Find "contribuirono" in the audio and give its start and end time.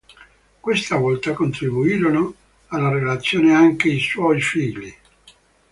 1.33-2.33